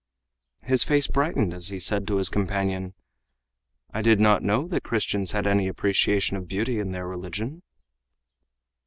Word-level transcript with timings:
His 0.63 0.83
face 0.83 1.05
brightened 1.05 1.53
as 1.53 1.67
he 1.67 1.79
said 1.79 2.07
to 2.07 2.15
his 2.15 2.27
companion: 2.27 2.95
"I 3.93 4.01
did 4.01 4.19
not 4.19 4.41
know 4.41 4.67
that 4.69 4.81
Christians 4.81 5.33
had 5.33 5.45
any 5.45 5.67
appreciation 5.67 6.37
of 6.37 6.47
beauty 6.47 6.79
in 6.79 6.91
their 6.91 7.07
religion." 7.07 7.61